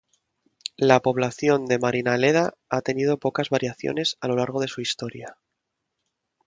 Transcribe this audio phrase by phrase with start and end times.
[0.77, 5.37] La población de Marinaleda ha tenido pocas variaciones a lo largo de su historia.